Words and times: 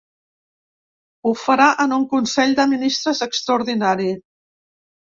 Ho 1.27 1.33
farà 1.41 1.67
en 1.85 1.95
un 1.99 2.09
consell 2.17 2.59
de 2.61 2.67
ministres 2.73 3.25
extraordinari. 3.31 4.15